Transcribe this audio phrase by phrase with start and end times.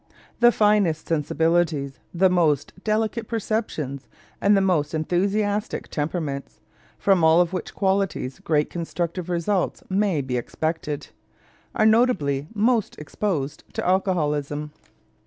[0.39, 4.07] The finest sensibilities, the most delicate perceptions,
[4.41, 6.59] and the most enthusiastic temperaments
[6.97, 11.09] from all of which qualities great constructive results may be expected
[11.75, 14.71] are notably the most exposed to alcoholism.